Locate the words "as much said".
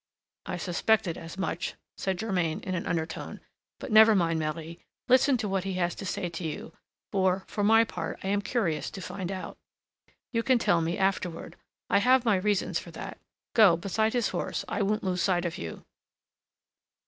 1.15-2.17